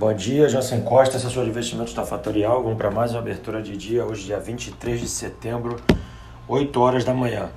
Bom 0.00 0.14
dia, 0.14 0.48
Jansen 0.48 0.80
Costa, 0.80 1.18
assessor 1.18 1.44
de 1.44 1.50
investimentos 1.50 1.92
da 1.92 2.06
Fatorial. 2.06 2.62
Vamos 2.62 2.78
para 2.78 2.90
mais 2.90 3.10
uma 3.10 3.18
abertura 3.18 3.60
de 3.60 3.76
dia, 3.76 4.02
hoje 4.02 4.24
dia 4.24 4.40
23 4.40 4.98
de 4.98 5.06
setembro, 5.06 5.78
8 6.48 6.80
horas 6.80 7.04
da 7.04 7.12
manhã. 7.12 7.50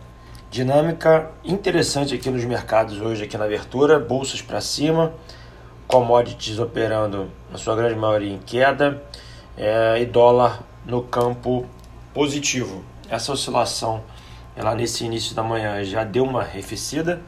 Dinâmica 0.52 1.32
interessante 1.42 2.14
aqui 2.14 2.30
nos 2.30 2.44
mercados 2.44 3.00
hoje, 3.00 3.24
aqui 3.24 3.38
na 3.38 3.46
abertura, 3.46 3.98
bolsas 3.98 4.42
para 4.42 4.60
cima, 4.60 5.14
commodities 5.88 6.60
operando 6.60 7.32
na 7.50 7.58
sua 7.58 7.78
grande 7.78 7.96
maioria 7.96 8.34
em 8.34 8.40
queda 8.40 9.02
é, 9.56 10.02
e 10.02 10.06
dólar 10.06 10.64
no 10.86 11.02
campo 11.02 11.66
positivo. 12.14 12.84
Essa 13.08 13.32
oscilação, 13.32 14.04
ela 14.54 14.76
nesse 14.76 15.06
início 15.06 15.34
da 15.34 15.44
manhã 15.44 15.82
já 15.86 16.04
deu 16.04 16.26
uma 16.26 16.42
arrefecida, 16.42 17.22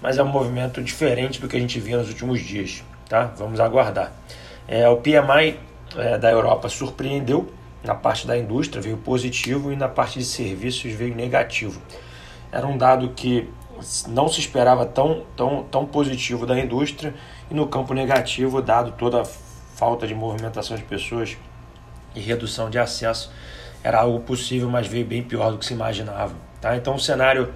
mas 0.00 0.16
é 0.16 0.22
um 0.22 0.28
movimento 0.28 0.82
diferente 0.82 1.38
do 1.38 1.48
que 1.48 1.56
a 1.58 1.60
gente 1.60 1.78
via 1.78 1.98
nos 1.98 2.08
últimos 2.08 2.40
dias, 2.40 2.82
tá? 3.06 3.24
Vamos 3.36 3.60
aguardar. 3.60 4.10
É, 4.66 4.88
o 4.88 4.96
PMI 4.96 5.58
é, 5.96 6.18
da 6.18 6.30
Europa 6.30 6.68
surpreendeu 6.68 7.52
na 7.82 7.94
parte 7.94 8.26
da 8.26 8.36
indústria, 8.36 8.80
veio 8.80 8.96
positivo 8.96 9.70
e 9.70 9.76
na 9.76 9.88
parte 9.88 10.18
de 10.18 10.24
serviços 10.24 10.92
veio 10.92 11.14
negativo. 11.14 11.80
Era 12.50 12.66
um 12.66 12.76
dado 12.76 13.10
que 13.10 13.48
não 14.08 14.28
se 14.28 14.40
esperava 14.40 14.86
tão, 14.86 15.24
tão, 15.36 15.64
tão 15.64 15.84
positivo 15.84 16.46
da 16.46 16.58
indústria 16.58 17.14
e 17.50 17.54
no 17.54 17.66
campo 17.66 17.92
negativo, 17.92 18.62
dado 18.62 18.92
toda 18.92 19.22
a 19.22 19.24
falta 19.24 20.06
de 20.06 20.14
movimentação 20.14 20.76
de 20.76 20.84
pessoas 20.84 21.36
e 22.14 22.20
redução 22.20 22.70
de 22.70 22.78
acesso, 22.78 23.32
era 23.82 24.00
algo 24.00 24.20
possível, 24.20 24.70
mas 24.70 24.86
veio 24.86 25.04
bem 25.04 25.22
pior 25.22 25.50
do 25.50 25.58
que 25.58 25.66
se 25.66 25.74
imaginava. 25.74 26.34
Tá? 26.60 26.76
Então 26.76 26.94
o 26.94 27.00
cenário 27.00 27.52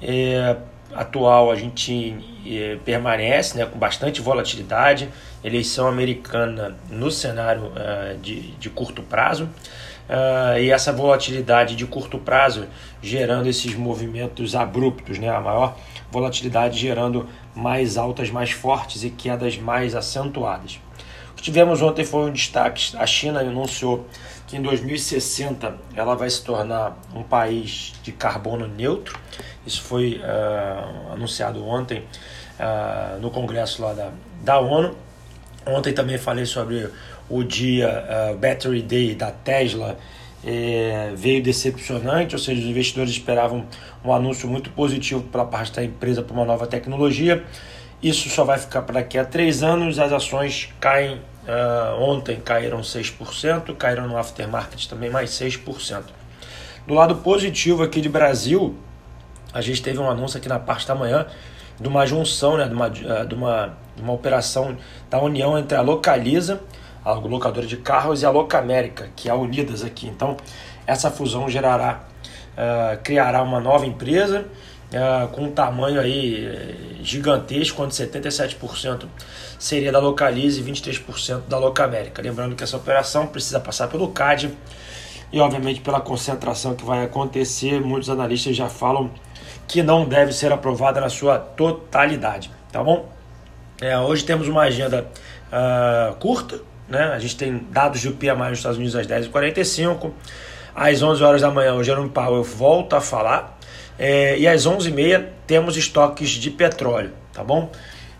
é, 0.00 0.56
atual 0.94 1.50
a 1.50 1.56
gente 1.56 2.16
eh, 2.46 2.78
permanece 2.84 3.56
né, 3.58 3.66
com 3.66 3.78
bastante 3.78 4.20
volatilidade, 4.20 5.08
eleição 5.42 5.86
americana 5.86 6.76
no 6.90 7.10
cenário 7.10 7.66
uh, 7.66 8.18
de, 8.20 8.52
de 8.52 8.70
curto 8.70 9.02
prazo, 9.02 9.44
uh, 9.44 10.58
e 10.58 10.70
essa 10.70 10.92
volatilidade 10.92 11.76
de 11.76 11.86
curto 11.86 12.18
prazo 12.18 12.66
gerando 13.02 13.48
esses 13.48 13.74
movimentos 13.74 14.54
abruptos, 14.54 15.18
né, 15.18 15.28
a 15.28 15.40
maior 15.40 15.76
volatilidade 16.10 16.78
gerando 16.78 17.28
mais 17.54 17.96
altas 17.96 18.30
mais 18.30 18.50
fortes 18.50 19.04
e 19.04 19.10
quedas 19.10 19.58
mais 19.58 19.94
acentuadas. 19.94 20.80
Que 21.36 21.42
tivemos 21.42 21.82
ontem 21.82 22.04
foi 22.04 22.30
um 22.30 22.32
destaque: 22.32 22.96
a 22.96 23.06
China 23.06 23.40
anunciou 23.40 24.06
que 24.46 24.56
em 24.56 24.62
2060 24.62 25.76
ela 25.94 26.14
vai 26.14 26.30
se 26.30 26.42
tornar 26.42 26.98
um 27.14 27.22
país 27.22 27.92
de 28.02 28.12
carbono 28.12 28.66
neutro. 28.66 29.18
Isso 29.66 29.82
foi 29.82 30.20
uh, 30.20 31.12
anunciado 31.12 31.64
ontem 31.66 32.04
uh, 32.58 33.20
no 33.20 33.30
congresso 33.30 33.82
lá 33.82 33.92
da, 33.92 34.10
da 34.42 34.58
ONU. 34.60 34.96
Ontem 35.66 35.92
também 35.92 36.16
falei 36.16 36.46
sobre 36.46 36.88
o 37.28 37.42
dia 37.42 38.04
uh, 38.32 38.38
Battery 38.38 38.82
Day 38.82 39.14
da 39.14 39.30
Tesla. 39.30 39.98
É, 40.48 41.12
veio 41.16 41.42
decepcionante, 41.42 42.36
ou 42.36 42.38
seja, 42.38 42.60
os 42.60 42.66
investidores 42.68 43.10
esperavam 43.10 43.66
um 44.04 44.12
anúncio 44.12 44.48
muito 44.48 44.70
positivo 44.70 45.22
pela 45.22 45.44
parte 45.44 45.72
da 45.72 45.82
empresa 45.82 46.22
para 46.22 46.32
uma 46.32 46.44
nova 46.44 46.68
tecnologia. 46.68 47.44
Isso 48.02 48.28
só 48.28 48.44
vai 48.44 48.58
ficar 48.58 48.82
para 48.82 48.94
daqui 49.00 49.18
a 49.18 49.24
três 49.24 49.62
anos. 49.62 49.98
As 49.98 50.12
ações 50.12 50.72
caem. 50.80 51.20
Uh, 51.46 52.02
ontem 52.02 52.40
caíram 52.40 52.80
6%, 52.80 53.72
caíram 53.76 54.08
no 54.08 54.18
aftermarket 54.18 54.88
também 54.88 55.08
mais 55.08 55.30
6%. 55.30 56.02
Do 56.88 56.92
lado 56.92 57.14
positivo 57.16 57.84
aqui 57.84 58.00
de 58.00 58.08
Brasil, 58.08 58.74
a 59.52 59.60
gente 59.60 59.80
teve 59.80 60.00
um 60.00 60.10
anúncio 60.10 60.38
aqui 60.38 60.48
na 60.48 60.58
parte 60.58 60.88
da 60.88 60.94
manhã 60.96 61.24
de 61.80 61.86
uma 61.88 62.04
junção, 62.04 62.56
né, 62.56 62.66
de, 62.66 62.74
uma, 62.74 62.88
de, 62.88 63.34
uma, 63.34 63.76
de 63.94 64.02
uma 64.02 64.12
operação 64.12 64.76
da 65.08 65.20
união 65.20 65.56
entre 65.56 65.76
a 65.76 65.82
Localiza, 65.82 66.60
a 67.04 67.12
locadora 67.12 67.66
de 67.66 67.76
carros, 67.76 68.22
e 68.22 68.26
a 68.26 68.30
Locamérica, 68.30 69.08
que 69.14 69.28
é 69.28 69.32
a 69.32 69.36
Unidas 69.36 69.84
aqui. 69.84 70.08
Então, 70.08 70.36
essa 70.86 71.10
fusão 71.10 71.48
gerará, 71.48 72.00
uh, 72.52 73.00
criará 73.02 73.42
uma 73.42 73.60
nova 73.60 73.86
empresa 73.86 74.46
uh, 74.96 75.28
com 75.28 75.44
um 75.44 75.50
tamanho 75.50 76.00
aí 76.00 76.46
eh, 76.46 76.74
gigantesco, 77.02 77.82
onde 77.82 77.94
77% 77.94 79.06
seria 79.58 79.92
da 79.92 79.98
Localiza 79.98 80.60
e 80.60 80.64
23% 80.64 81.42
da 81.48 81.58
Locamérica. 81.58 82.22
Lembrando 82.22 82.54
que 82.54 82.62
essa 82.62 82.76
operação 82.76 83.26
precisa 83.26 83.60
passar 83.60 83.88
pelo 83.88 84.08
CAD 84.08 84.50
e, 85.32 85.40
obviamente, 85.40 85.80
pela 85.80 86.00
concentração 86.00 86.74
que 86.74 86.84
vai 86.84 87.04
acontecer. 87.04 87.80
Muitos 87.80 88.10
analistas 88.10 88.56
já 88.56 88.68
falam 88.68 89.10
que 89.66 89.82
não 89.82 90.04
deve 90.04 90.32
ser 90.32 90.52
aprovada 90.52 91.00
na 91.00 91.08
sua 91.08 91.38
totalidade, 91.38 92.50
tá 92.70 92.82
bom? 92.82 93.08
É, 93.80 93.98
hoje 93.98 94.24
temos 94.24 94.48
uma 94.48 94.62
agenda 94.62 95.06
uh, 95.52 96.14
curta, 96.16 96.60
né? 96.88 97.12
A 97.12 97.18
gente 97.18 97.36
tem 97.36 97.58
dados 97.70 98.02
do 98.02 98.12
PMI 98.12 98.50
nos 98.50 98.58
Estados 98.58 98.78
Unidos 98.78 98.96
às 98.96 99.06
10h45, 99.06 100.10
às 100.74 101.02
11 101.02 101.24
horas 101.24 101.40
da 101.42 101.50
manhã 101.50 101.74
o 101.74 101.82
Jerome 101.82 102.08
Powell 102.08 102.42
volta 102.42 102.98
a 102.98 103.00
falar, 103.00 103.58
é, 103.98 104.38
e 104.38 104.46
às 104.46 104.66
11h30 104.66 105.26
temos 105.46 105.76
estoques 105.76 106.30
de 106.30 106.50
petróleo, 106.50 107.12
tá 107.32 107.42
bom? 107.42 107.70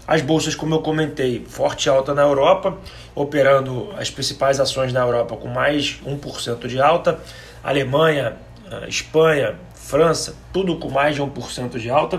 As 0.06 0.22
bolsas, 0.22 0.54
como 0.54 0.74
eu 0.74 0.80
comentei, 0.80 1.44
forte 1.48 1.88
alta 1.88 2.14
na 2.14 2.22
Europa, 2.22 2.78
operando 3.14 3.92
as 3.98 4.08
principais 4.08 4.60
ações 4.60 4.92
na 4.92 5.00
Europa 5.00 5.36
com 5.36 5.48
mais 5.48 6.00
1% 6.06 6.68
de 6.68 6.80
alta, 6.80 7.18
Alemanha, 7.62 8.36
ah, 8.70 8.86
Espanha, 8.88 9.56
França, 9.74 10.36
tudo 10.52 10.76
com 10.76 10.88
mais 10.90 11.16
de 11.16 11.22
1% 11.22 11.78
de 11.78 11.90
alta. 11.90 12.16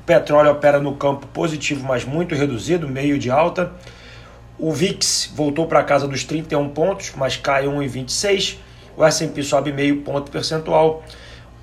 O 0.00 0.02
petróleo 0.04 0.50
opera 0.50 0.80
no 0.80 0.96
campo 0.96 1.28
positivo, 1.28 1.86
mas 1.86 2.04
muito 2.04 2.34
reduzido, 2.34 2.88
meio 2.88 3.18
de 3.18 3.30
alta. 3.30 3.72
O 4.58 4.72
VIX 4.72 5.32
voltou 5.34 5.66
para 5.66 5.84
casa 5.84 6.08
dos 6.08 6.24
31 6.24 6.70
pontos, 6.70 7.12
mas 7.16 7.36
cai 7.36 7.66
1,26. 7.66 8.56
O 8.96 9.04
S&P 9.04 9.42
sobe 9.44 9.72
meio 9.72 10.02
ponto 10.02 10.30
percentual. 10.32 11.04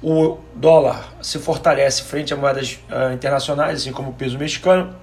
O 0.08 0.38
dólar 0.54 1.16
se 1.20 1.40
fortalece 1.40 2.04
frente 2.04 2.32
a 2.32 2.38
moedas 2.38 2.78
uh, 2.92 3.12
internacionais, 3.12 3.82
assim 3.82 3.92
como 3.92 4.12
o 4.12 4.14
peso 4.14 4.38
mexicano. 4.38 4.96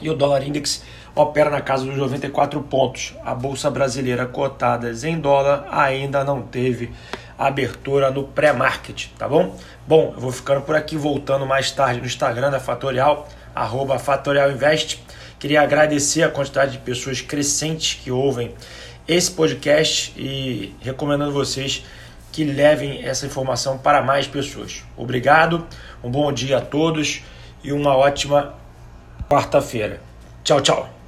E 0.00 0.08
o 0.08 0.14
dólar 0.14 0.42
index 0.42 0.82
opera 1.14 1.50
na 1.50 1.60
casa 1.60 1.84
dos 1.84 1.94
94 1.94 2.58
pontos. 2.62 3.14
A 3.22 3.34
bolsa 3.34 3.70
brasileira 3.70 4.24
cotadas 4.24 5.04
em 5.04 5.20
dólar 5.20 5.68
ainda 5.70 6.24
não 6.24 6.40
teve 6.40 6.90
abertura 7.36 8.10
no 8.10 8.24
pré-market, 8.24 9.08
tá 9.18 9.28
bom? 9.28 9.54
Bom, 9.86 10.14
eu 10.14 10.20
vou 10.22 10.32
ficando 10.32 10.62
por 10.62 10.74
aqui, 10.74 10.96
voltando 10.96 11.44
mais 11.44 11.70
tarde 11.70 12.00
no 12.00 12.06
Instagram 12.06 12.50
da 12.50 12.58
Fatorial, 12.58 13.28
arroba 13.54 13.98
Fatorial 13.98 14.50
Invest. 14.50 15.04
Queria 15.38 15.60
agradecer 15.60 16.22
a 16.22 16.30
quantidade 16.30 16.72
de 16.72 16.78
pessoas 16.78 17.20
crescentes 17.20 18.00
que 18.02 18.10
ouvem 18.10 18.54
esse 19.06 19.32
podcast 19.32 20.14
e 20.16 20.74
recomendando 20.80 21.30
vocês 21.30 21.84
que 22.32 22.44
levem 22.44 23.04
essa 23.04 23.26
informação 23.26 23.78
para 23.78 24.02
mais 24.02 24.26
pessoas. 24.26 24.84
Obrigado, 24.96 25.66
um 26.02 26.10
bom 26.10 26.32
dia 26.32 26.58
a 26.58 26.60
todos 26.60 27.22
e 27.62 27.72
uma 27.72 27.96
ótima 27.96 28.54
quarta-feira. 29.28 30.00
Tchau, 30.44 30.60
tchau. 30.60 30.99